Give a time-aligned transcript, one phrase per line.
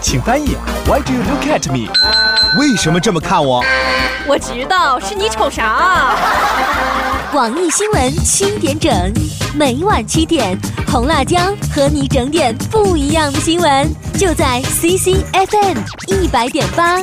[0.00, 0.56] 请翻译。
[0.86, 1.90] Why do you look at me？
[2.58, 3.64] 为什么这么看我？
[4.26, 6.14] 我知道是你瞅啥。
[7.32, 8.90] 网易新闻七点整，
[9.54, 10.58] 每晚七点，
[10.90, 11.38] 红辣椒
[11.74, 13.86] 和你整点不一样的新闻，
[14.18, 16.94] 就在 CCFM 一百点八。
[16.94, 17.02] 呀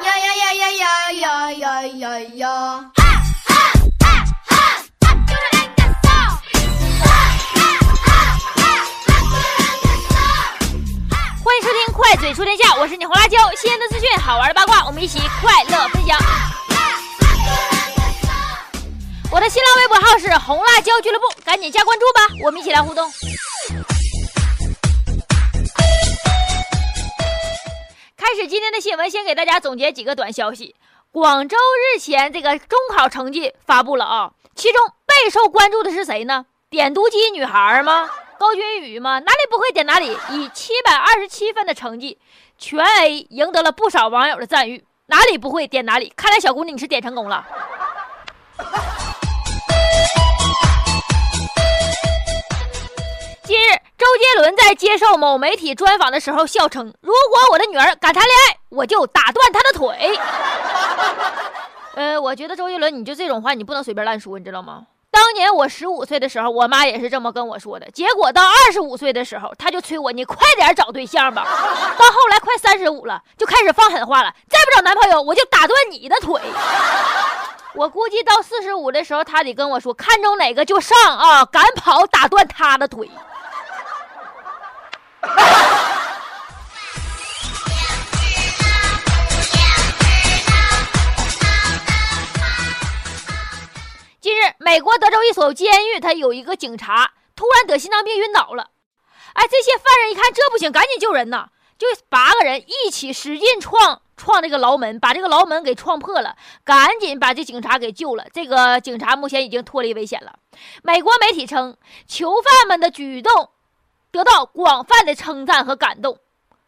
[0.00, 2.80] 呀呀呀呀呀呀呀
[11.96, 16.18] 快嘴说天下》，我是你红辣椒，新鲜的资讯，好玩的八卦，我们一起快乐分享。
[19.32, 23.10] 我的新浪微博号是红辣椒俱乐部，赶紧加关注吧，我们一起来互动。
[28.14, 30.76] 开始今天的新闻，先给大家总结几个短消息。
[31.10, 36.44] 广州日前这个中考成绩发布了啊，其中备受关注的是谁呢？
[36.68, 38.10] 点读机女孩吗？
[38.38, 39.18] 高君宇吗？
[39.18, 42.18] 哪里不会点哪里， 以七百二十七分的成绩
[42.58, 44.84] 全 A，赢得了不少网友的赞誉。
[45.06, 47.46] 哪里不会点哪里，看来小姑娘你是点成功了。
[53.44, 60.18] 近日，周杰伦在接受某媒体专访的时候笑称：“如果我的女儿敢谈恋爱，我就打断她的腿。
[61.94, 64.86] ”呃，我觉得周杰伦，你就这种话，你不能随便乱说，你知道吗？
[65.16, 67.90] 当年我十五岁的时候，我妈也是这么跟我说的。
[67.90, 71.42] 结果到二十五岁的时候，她就催我：“你快点找对象吧。”
[71.96, 76.38] 到后来快三十五了，就开始放狠话了：“再不找男朋友，我就打断你的腿。”
[77.74, 83.10] 我估计到四十五的时候，她得跟我说：“看中哪个就上啊，敢跑打断他的腿。”
[94.76, 98.68] 美国德州一所监狱，他有一个警察突然得心脏病晕倒了。
[99.32, 101.48] 哎，这些犯人一看这不行，赶紧救人呐！
[101.78, 108.26] 就八个人一起使劲撞撞这个牢门，把这个牢门给撞破了，赶紧把这警察给救了。
[108.34, 110.34] 这个警察目前已经脱离危险了。
[110.82, 113.48] 美国媒体称，囚犯们的举动
[114.10, 116.18] 得到广泛的称赞和感动。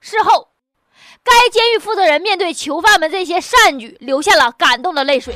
[0.00, 0.48] 事后，
[1.22, 5.34] 该监狱负责人面对囚犯们这些善举，流下了感动的泪水。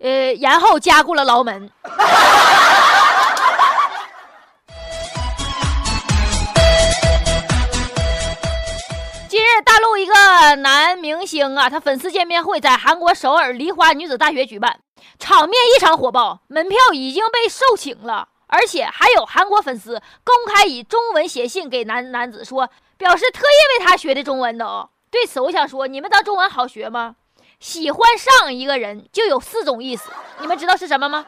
[0.00, 1.70] 呃，然后加固了牢门。
[9.28, 10.12] 今日，大陆一个
[10.56, 14.80] 男明星啊，他粉丝见面会在韩国首尔梨花女子大学举办，
[15.18, 24.88] 场面异常火爆，门票已经被售罄了，而且还有韩国粉丝公开以中文写信给男男子说，表示特意为他学的中文的哦。
[25.10, 27.16] 对此，我想说，你们当中文好学吗？
[27.60, 30.10] 喜欢上一个人就有四种意思，
[30.40, 31.26] 你们知道是什么吗？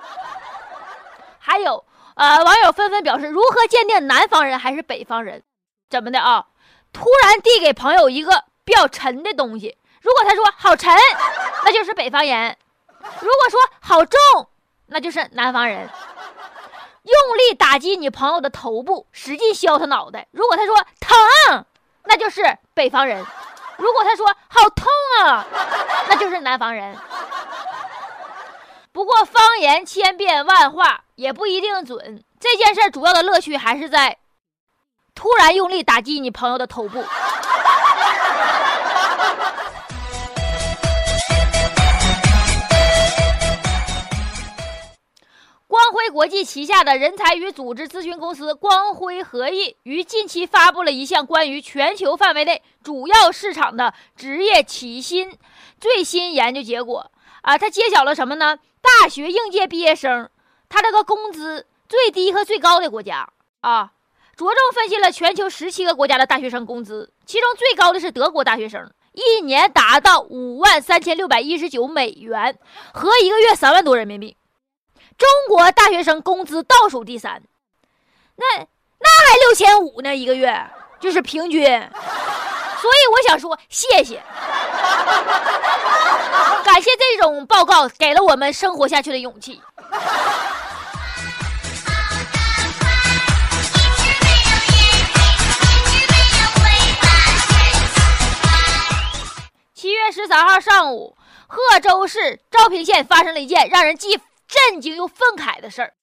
[1.38, 1.84] 还有，
[2.16, 5.42] 呃，网友纷纷表示，如何鉴定南方人还是北方人？
[5.90, 6.46] 怎么的啊？
[6.92, 10.94] 突然递给朋友一个比较沉的东西，如果他说好沉，
[11.64, 12.54] 那就是北方人；
[13.20, 14.18] 如果说好重，
[14.86, 15.88] 那就是南方人。
[17.02, 21.64] 用力打击你朋友的头部，使劲削他脑袋，如果他说疼，
[22.04, 23.24] 那就是北方人；
[23.82, 24.86] 如果他说好痛
[25.26, 25.44] 啊，
[26.08, 26.96] 那就是南方人。
[28.92, 32.22] 不过方言千变万化，也不一定准。
[32.38, 34.16] 这件事主要的乐趣还是在。
[35.14, 37.04] 突然用力打击你朋友的头部。
[46.12, 55.36] 国际旗下的人才与组织咨询公司光辉合意于近期发布了一项关于全球范围内主要市场的职业起薪
[55.80, 58.58] 最新研究结果啊，它揭晓了什么呢？
[58.82, 60.28] 大学应届毕业生
[60.68, 63.28] 他这个工资最低和最高的国家
[63.62, 63.92] 啊。
[64.34, 72.58] 着重分析了全球十七个国家的大学生工资，其中最高的是德国大学生，一年达到五万三千六百一十九美元，
[72.92, 74.36] 合一个月三万多人民币。
[75.22, 77.40] 中国大学生工资倒数第三，
[78.34, 81.62] 那那还六千五呢一个月，就是平均。
[81.64, 84.20] 所以我想说，谢谢，
[86.64, 89.62] 感谢这种报告给了我们生活下去的勇气。
[99.72, 101.16] 七月十三号上午，
[101.46, 104.20] 贺州市昭平县发生了一件让人既
[104.52, 105.94] 震惊又愤慨的事儿。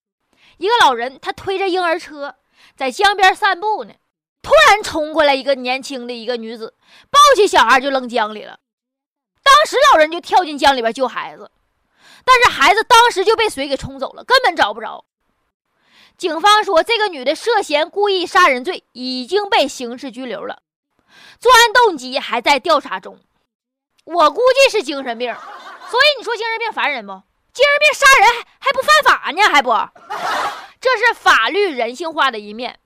[0.58, 2.36] 一个老人他推着婴儿车
[2.76, 3.94] 在江边散步呢，
[4.42, 6.76] 突然冲过来一个年轻的一个女子，
[7.12, 8.60] 抱起小孩就扔江里了。
[9.44, 11.52] 当时老人就跳进江里边救孩子，
[12.26, 15.06] 但是孩子当时就被水给冲走了，根本找不着。
[16.18, 20.64] 警方说这个女的涉嫌故意杀人罪，已经被刑事拘留了，
[21.40, 23.20] 作案动机还在调查中。
[24.04, 27.22] 我估计是精神病，所以你说精神病烦人不？
[27.60, 29.42] 精神病杀人还不犯法呢？
[29.52, 29.72] 还不？
[30.80, 32.80] 这是法律人性化的一面，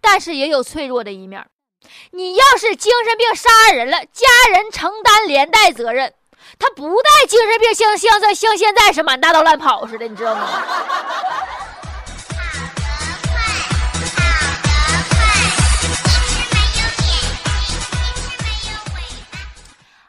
[0.00, 1.46] 但是也有脆弱的一面。
[2.10, 6.12] 你要是精神病杀人了，家人承担连带责任。
[6.58, 10.48] 他不带精神病，像像在像现在是满大道乱跑似的，你知道吗？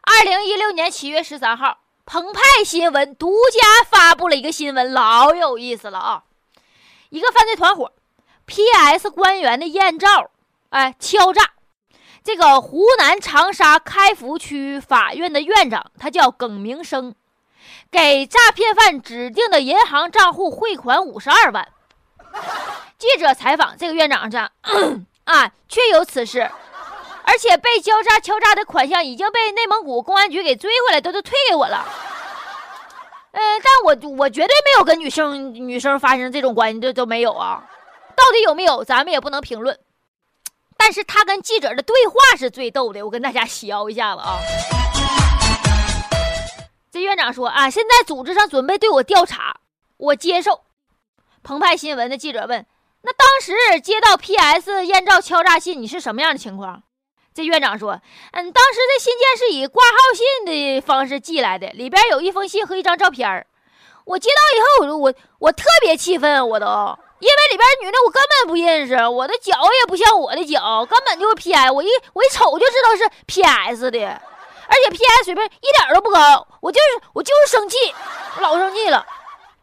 [0.01, 1.80] 二零一六年七月十三号，
[2.11, 6.23] 澎湃新闻独家发布了一个新闻，老有意思了啊！
[7.07, 7.93] 一个犯罪团伙
[8.45, 10.29] ，PS 官员的艳照，
[10.71, 11.51] 哎，敲诈。
[12.21, 17.15] 这个湖南长沙开福区法院的院长，他叫耿明生，
[17.89, 21.65] 给诈骗犯指定的银行账户汇款五十二万。
[22.99, 24.51] 记者采访这个院长讲
[25.23, 26.51] ：“啊，确有此事，
[27.23, 31.85] 而且被交叉敲诈的款项已经被内蒙古公安局给追回来，都都退给我了。
[33.31, 37.63] 嗯，但我我绝对没有跟女生女生发生这种关系，这都没有啊。
[38.15, 39.79] 到底有没有，咱们也不能评论。”
[40.77, 44.39] 但是他跟记者的对话是最逗的，我跟大家 削一下子啊。
[46.91, 49.61] 这院长说啊，现在组织上准备对我调查，
[49.97, 50.61] 我接受。
[51.43, 52.65] 澎湃新闻的记者问
[53.01, 56.83] ：“那当时接到 PS 艳照敲诈信，你是什么样的情况？”
[57.33, 57.93] 这院长说
[58.33, 63.45] ：“嗯，当时这信件是以挂号信的方式寄来的，里边有一封信和一张照片。
[64.05, 66.65] 我接到以后，我我特别气愤，我都。”
[67.21, 71.71] 因为里边女的我根本不认识，我的脚也不像我的脚，根本就是 P S。
[71.71, 76.47] 我一我一瞅就知道是 P S 的，而且 P S 水平一点都不高。
[76.61, 77.77] 我就是我就是生气，
[78.39, 79.05] 老生气了。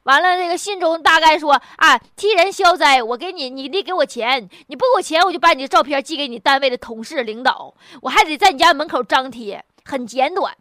[0.08, 10.56] 完了，这个信中大概说啊，替人消灾，我给你，你得给我钱，你不给我钱，我就把你的照片寄给你单位的同事领导，我还得在你家门口张贴，很简短。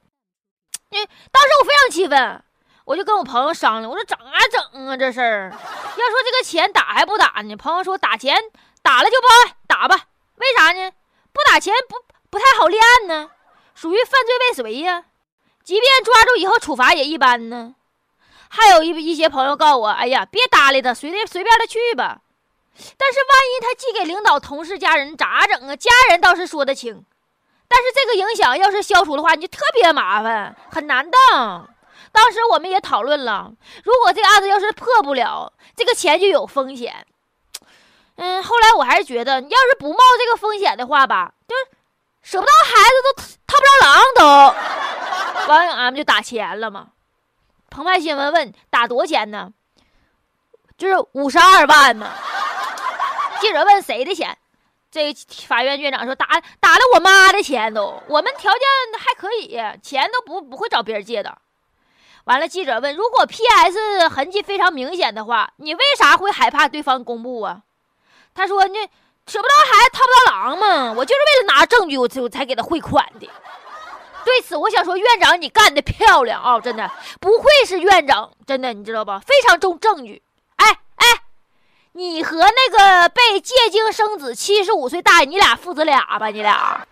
[0.90, 2.44] 你当时我非常气愤。
[2.84, 7.56] 我就跟我朋友商量，我说整啊整啊这事儿，要说这个钱打还不打呢？
[7.56, 8.38] 朋友说打钱
[8.82, 10.08] 打了就报案，打吧。
[10.36, 10.92] 为啥呢？
[11.34, 11.96] 不打钱不
[12.30, 13.32] 不太好立案呢，
[13.76, 15.06] 属于犯罪未遂呀。
[15.64, 17.76] 即便抓住以后处罚也一般呢。
[18.50, 22.22] 还有一一些朋友告诉我，哎呀，别搭理他，随便随便他去吧。
[22.98, 25.76] 但是万一他寄给领导、同事、家人咋整啊？
[25.76, 27.04] 家人倒是说得清，
[27.68, 31.68] 但是这个影响要是消除的话，你就特别麻烦，很难当。
[32.12, 33.52] 当时我们也讨论了，
[33.84, 37.06] 如果这个案子要是破不了，这个钱就有风险。
[38.16, 41.56] 嗯，后来我还是觉得，你要是不冒这个风险的话吧，就
[42.22, 45.48] 舍不得孩子都套不着狼都。
[45.54, 46.88] 完了，俺们就打钱了嘛。
[47.78, 49.52] 澎湃新闻问打多少钱呢？
[50.80, 52.10] 就是五十二万嘛。
[53.40, 54.36] 记者问谁的钱？
[54.90, 55.14] 这
[55.46, 56.26] 法院院长说打
[56.60, 58.62] 打了我妈的钱都，我们条件
[58.98, 61.38] 还可以，钱都不不会找别人借的。
[62.24, 64.10] 完了，记者问：“如果 P.S.
[64.10, 67.62] 痕迹非常明显的话，你为啥会害怕对方公布啊？”
[68.34, 68.82] 他说：“那
[69.28, 73.30] 舍不得孩子套不着狼嘛，我就是为了拿证据，我才才给他汇款的。”
[74.28, 76.60] 对此，我想说，院长你干的漂亮啊！
[76.60, 76.92] 真的
[77.22, 79.22] 不愧是院长，真的你知道吧？
[79.26, 80.22] 非常重证据。
[80.58, 81.06] 哎哎，
[81.94, 86.28] 你和那个被借精生子七十五岁大爷，你俩父子俩吧？
[86.28, 86.86] 你俩。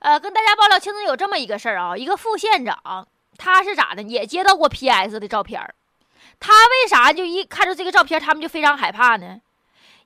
[0.00, 3.06] 呃，跟大家爆料，其实有这么一个事儿啊，一个副县长，
[3.36, 5.62] 他是咋的，也接到过 PS 的照片
[6.40, 9.36] 他为啥就一看着这个照片，他们就非常害怕呢？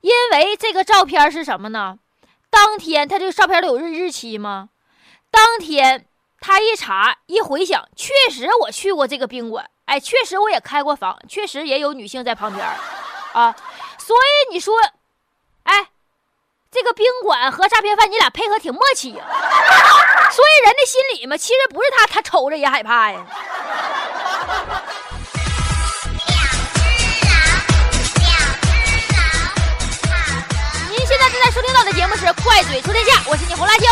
[0.01, 1.97] 因为这个照片是什么呢？
[2.49, 4.69] 当天他这个照片都有日日期吗？
[5.29, 6.05] 当天
[6.39, 12.65] 他一查一回想，确实我去过这个宾馆，哎，确实我也开过房，确实也有女性在旁边
[13.33, 13.55] 啊，
[13.97, 14.73] 所以你说，
[15.63, 15.89] 哎。
[16.69, 23.25] 这个宾馆和诈骗犯，你俩配合挺默契呀，所以人的心里嘛，其实不是他，他瞅着也害怕呀。
[32.57, 33.85] 快嘴出天下》，我是你红辣椒。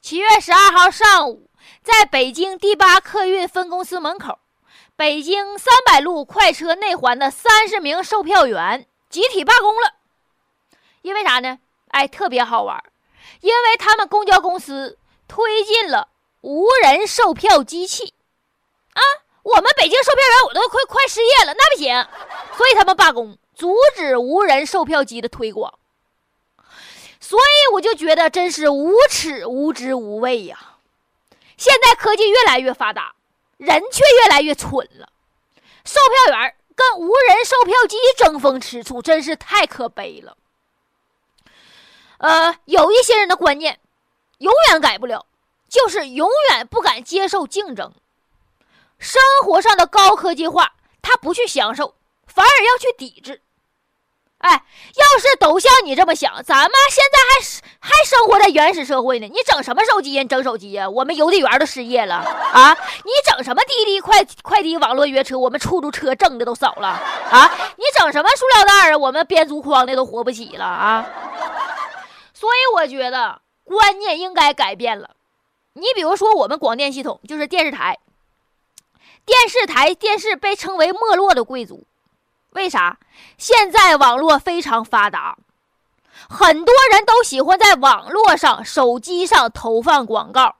[0.00, 1.50] 七月十二号上午，
[1.82, 4.38] 在北京第八客运分公司门口。
[4.96, 9.92] 北京三百路快车内环的三十名售票员集体罢工了，
[11.02, 11.58] 因为啥呢？
[11.88, 12.82] 哎，特别好玩，
[13.42, 14.96] 因为他们公交公司
[15.28, 16.08] 推进了
[16.40, 18.14] 无人售票机器
[18.94, 19.00] 啊！
[19.42, 22.06] 我们北京售票员我都快快失业了，那不行，
[22.56, 25.78] 所以他们罢工，阻止无人售票机的推广。
[27.18, 30.76] 所以我就觉得真是无耻、无知、无畏呀！
[31.56, 33.14] 现在科技越来越发达，
[33.56, 35.08] 人却越来越蠢了。
[35.84, 40.36] 售票员跟无人售票机争风吃醋，真是太可悲了。
[42.18, 43.80] 呃，有一些人的观念
[44.38, 45.26] 永远改不了，
[45.68, 47.92] 就是永远不敢接受竞争。
[49.02, 53.42] 生活上的高科技化，他不去享受，反而要去抵制。
[54.38, 59.26] 哎，要是都像你这么想，咱们现在还还生活在原始社会呢。
[59.26, 60.22] 你整什么手机呀？
[60.24, 60.88] 整手机呀？
[60.88, 62.76] 我们邮递员都失业了啊！
[63.04, 65.36] 你整什么滴滴快快递网络约车？
[65.36, 67.50] 我们出租车挣的都少了啊！
[67.76, 68.96] 你整什么塑料袋啊？
[68.98, 71.06] 我们编竹筐的都活不起了啊！
[72.32, 75.10] 所以我觉得观念应该改变了。
[75.72, 77.98] 你比如说，我们广电系统就是电视台，
[79.24, 81.86] 电视台电视被称为没落的贵族。
[82.50, 82.98] 为啥？
[83.38, 85.38] 现在网络非常发达，
[86.28, 90.56] 很多人都喜欢在网络上、手机上投放广告，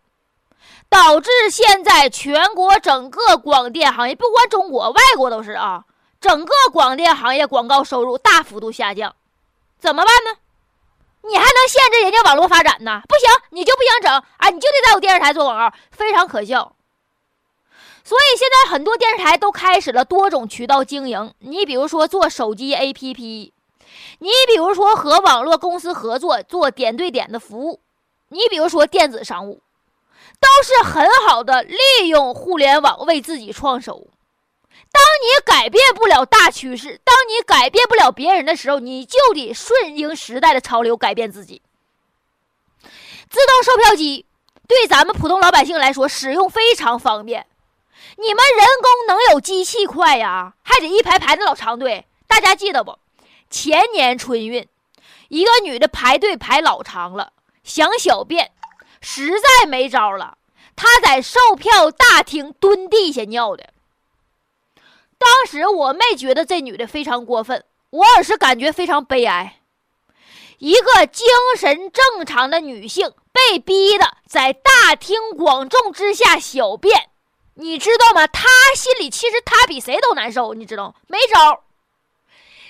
[0.89, 5.85] 导致现在全国整个广电行业，不光中国，外国都是啊，
[6.21, 9.15] 整个广电行业广告收入大幅度下降。
[9.79, 10.39] 怎么办呢？
[11.25, 13.03] 你还能限制人家网络发展呢？
[13.07, 14.49] 不行，你就不想整啊？
[14.49, 16.75] 你就得在我电视台做广告，非常可笑。
[18.05, 21.33] 所以现在很多电视台都开始了多种渠道经营。
[21.39, 23.53] 你比如说做手机 APP，
[24.19, 27.81] 你比如说和网络公司合作做点对点的服务，
[28.29, 29.63] 你比如说电子商务，
[30.41, 34.09] 都是很好的利用互联网为自己创收。
[34.91, 41.63] 当你改变不了大趋势，当你改变不了别人的时候，你就得顺应时代的潮流，改变自己。
[43.31, 44.27] 自动售票机
[44.67, 47.47] 对咱们普通老百姓来说使用非常方便。
[48.17, 50.55] 你们人工能有机器快呀？
[50.63, 52.07] 还得一排排的老长队。
[52.27, 52.99] 大家记得不？
[53.51, 54.67] 前年春运，
[55.29, 57.33] 一个女的排队排老长了，
[57.63, 58.53] 想小便，
[59.01, 60.39] 实在没招了，
[60.75, 63.71] 她在售票大厅蹲地下尿的。
[65.19, 69.61] 当时我没觉得这女的非常过分，我而是感觉非常悲哀。
[70.59, 77.11] 一个精神正常的女性被逼的在大庭广众之下小便。
[77.55, 78.27] 你知道吗？
[78.27, 81.65] 他心里其实他比谁都难受，你知道没招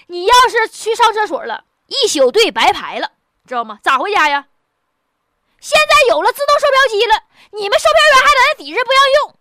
[0.06, 3.12] 你要是去上厕所了，一宿队白排了，
[3.46, 3.78] 知道吗？
[3.82, 4.46] 咋回家呀？
[5.60, 7.22] 现在有了自动售票机了，
[7.52, 9.36] 你们售票员还在那抵制不让用，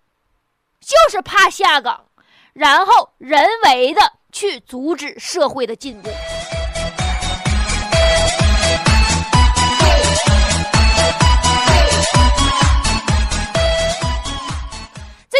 [0.79, 2.05] 就是怕下岗，
[2.53, 6.09] 然后人为的去阻止社会的进步。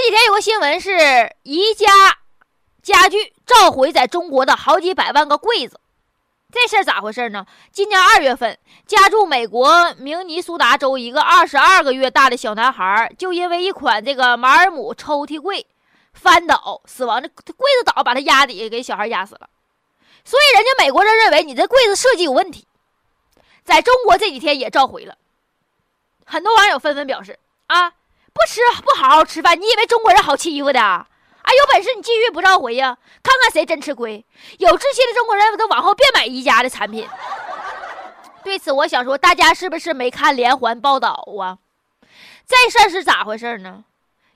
[0.01, 1.87] 几天有个新闻是宜家
[2.81, 5.79] 家具召回在中国的好几百万个柜子，
[6.51, 7.45] 这事儿咋回事呢？
[7.71, 15.67] 今年二月份，家住美国明尼苏达州一个二十二个月大的小男孩，就因为一款这个马尔姆抽屉柜
[16.13, 19.47] 翻倒死亡，这柜子倒把他压底，给小孩压死了。
[20.25, 22.67] 所以人家美国人认为你这柜子设计有问题，
[23.63, 25.15] 在中国这几天也召回了。
[26.25, 27.93] 很多网友纷纷表示啊。
[28.33, 30.81] 不吃不好好吃饭，你以为中国人好欺负的？
[30.81, 31.07] 啊，
[31.43, 34.25] 有本事你继续不召回呀，看看谁真吃亏。
[34.59, 37.07] 有志气的中国人都往后别买宜家的产品。
[38.43, 41.57] 对此，我想说，大家是不是没看连环报道啊？
[42.47, 43.85] 这事儿是咋回事呢？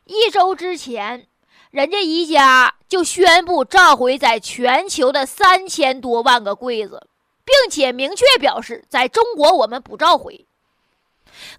[0.06, 1.28] 一周之前，
[1.72, 7.08] 人家宜家就宣布召回在全球的三千多万个柜子，
[7.44, 10.48] 并且明确表示，在中国我们不召回，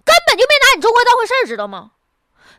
[0.05, 1.91] 根本就没拿你中国当回事，知道吗？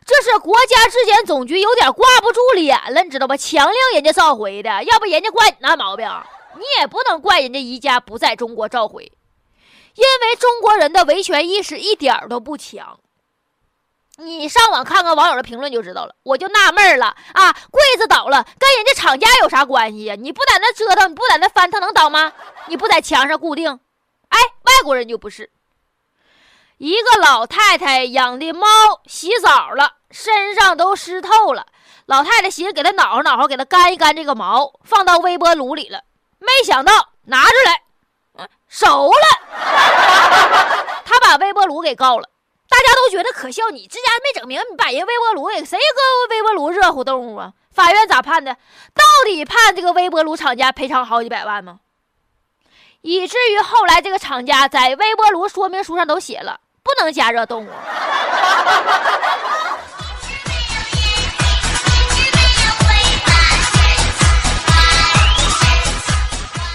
[0.05, 3.37] 这是国家质检总局有点挂不住脸了，你知道吧？
[3.37, 6.07] 强令人家召回的，要不人家怪你那毛病，
[6.55, 9.03] 你也不能怪人家宜家不在中国召回，
[9.95, 12.99] 因为中国人的维权意识一点都不强。
[14.17, 16.13] 你上网看看网友的评论就知道了。
[16.23, 20.15] 我就纳闷了啊，柜子倒了，跟人家厂家有啥关系呀？
[20.15, 22.33] 你不在那折腾，你不在那翻，它能倒吗？
[22.67, 23.79] 你不在墙上固定？
[24.27, 25.49] 哎，外国人就不是。
[26.79, 28.67] 一个老太太养的猫
[29.05, 29.97] 洗澡了。
[30.11, 31.67] 身上都湿透了，
[32.07, 36.01] 老太太寻思给它挠挠，给它干一干这个毛，放到微波炉里了。
[36.39, 39.27] 没想到拿出来，熟了。
[41.05, 42.27] 他把微波炉给告了，
[42.67, 43.69] 大家都觉得可笑。
[43.69, 47.53] 你这家没整明，你把人微波炉给谁搁微波炉热乎动物啊？
[47.71, 48.55] 法院咋判的？
[48.95, 51.81] 到底判这个微波炉厂家赔偿好几百万吗？
[53.01, 57.69] 以至于后来这个厂家在微波炉说明书上都写了，不能加热动物。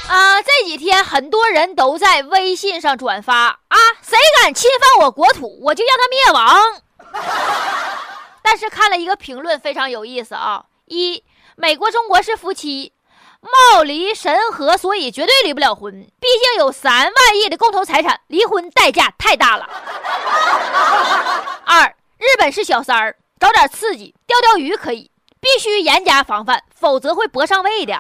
[0.09, 6.83] 啊， 这几天很多人都在微信上转发啊，谁敢侵犯我国土，我就让他灭亡。
[8.43, 11.25] 但是看了一个评论非常有意思啊，一
[11.57, 12.94] 美国中国是夫妻，
[13.45, 15.93] 貌离神合，所以绝对离不了婚。
[15.93, 19.69] 毕竟有三万亿的共同财产，离婚代价太大了。
[21.65, 25.11] 二日本是小三儿，找点刺激，钓钓鱼可以，
[25.41, 27.95] 必须严加防范，否则会搏上位的。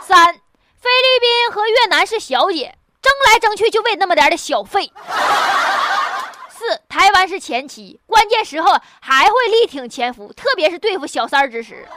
[0.00, 4.92] 三，菲律宾和越南是小姐，争来争去就为那么点的小费。
[6.56, 11.88] 四，台湾是前妻，关键时候还会力挺前夫，特别是对付小三儿之时。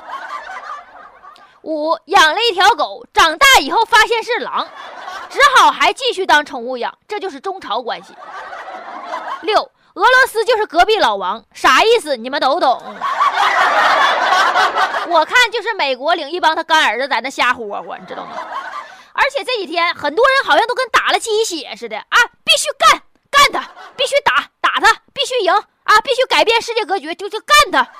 [1.67, 4.65] 五，养了一条狗，长大以后发现是狼，
[5.29, 8.15] 只好还继续当宠物养，这就是中朝关系。
[9.41, 9.59] 六，
[9.95, 12.15] 俄罗斯就是隔壁老王，啥意思？
[12.15, 12.81] 你们都懂。
[15.09, 18.31] 我看就是美国领一帮他干儿子在那瞎霍霍，你知道吗？
[19.11, 27.91] 而且这几天很多人好像都跟打了鸡血似的啊，必须干干他，必须打打他，必须赢啊，必须改变世界格局，就就干他，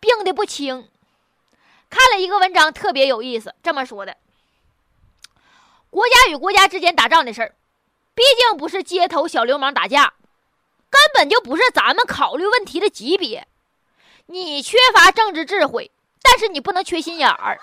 [0.00, 0.88] 病的不轻。
[1.88, 4.16] 看了一个文章特别有意思，这么说的：
[5.90, 7.54] 国家与国家之间打仗的事儿，
[8.14, 10.14] 毕竟不是街头小流氓打架，
[10.90, 13.46] 根本就不是咱们考虑问题的级别。
[14.26, 15.90] 你缺乏政治智慧，
[16.22, 17.60] 但是你不能缺心眼儿。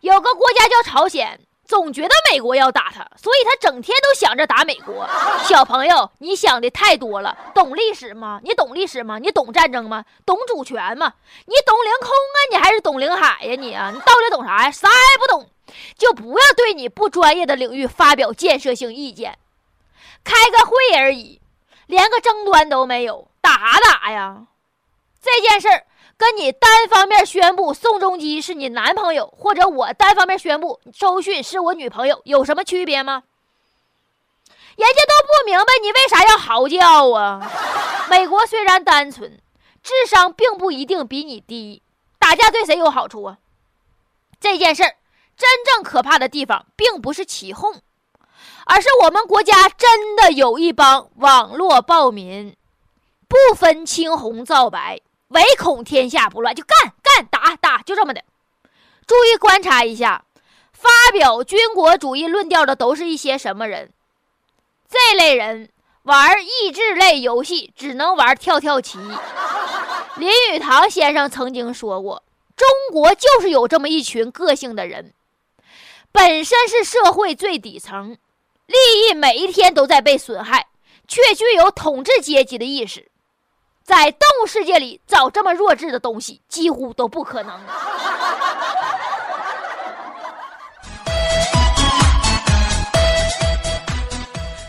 [0.00, 5.08] 有个国家叫朝鲜，总觉得美国要打他，所以他整天都想着打美国。
[5.44, 7.36] 小朋友，你想的太多了。
[7.54, 8.40] 懂历史吗？
[8.44, 9.18] 你懂历史吗？
[9.18, 10.04] 你懂战争吗？
[10.26, 11.14] 懂主权吗？
[11.46, 12.38] 你懂领空啊？
[12.50, 13.54] 你还是懂领海呀？
[13.58, 14.70] 你啊，你到底懂啥呀？
[14.70, 15.48] 啥也不懂，
[15.96, 19.38] 就不要对你不专业的领域发表建设性意见。
[20.22, 21.40] 开个会而已，
[21.86, 24.42] 连个争端都没有，打啥打呀？
[25.22, 25.84] 这件事儿
[26.16, 33.24] 跟你单方面宣布宋仲基是你男朋友，或者我单方面宣布周迅是我女朋友，有什么区别吗？
[34.76, 37.40] 人家都不明白你为啥要嚎叫啊！
[38.10, 39.40] 美国虽然单纯，
[39.82, 41.82] 智商并不一定比你低，
[42.18, 43.38] 打架对谁有好处啊？
[44.40, 44.96] 这件事儿
[45.36, 47.82] 真正可怕的地方，并不是起哄，
[48.66, 52.56] 而是我们国家真的有一帮网络暴民，
[53.28, 55.00] 不分青红皂白。
[55.28, 58.22] 唯恐天下不乱，就干干打打，就这么的。
[59.06, 60.24] 注意观察一下，
[60.72, 63.92] 发表军国主义论调的都是一些什么人？
[64.88, 65.70] 这类人
[66.04, 68.98] 玩益智类游戏，只能玩跳跳棋。
[70.16, 72.22] 林语堂先生曾经说过，
[72.54, 75.12] 中国就是有这么一群个性的人，
[76.12, 78.16] 本身是社会最底层，
[78.66, 78.76] 利
[79.08, 80.68] 益每一天都在被损害，
[81.08, 83.10] 却具有统治阶级的意识。
[83.84, 87.60] 在动物世界里找这么弱智的东西，几乎都不可能。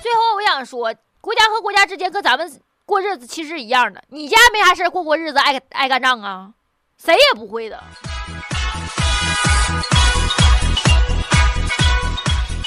[0.04, 4.04] 最后，我想说，国家和国家之间跟咱们过日子其实一样的。
[4.10, 6.50] 你家没啥事过过日子，爱爱干仗啊？
[7.02, 7.82] 谁也不会的。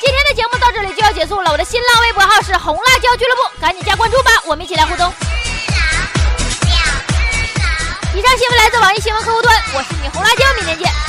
[0.00, 1.52] 今天的节目到这里就要结束了。
[1.52, 5.12] 我的新浪微博号是红辣椒俱乐部，赶紧加关注吧，我们一起来互动。
[8.18, 11.07] 以上新闻来自网易新闻客户端，我是你红辣椒，明天见。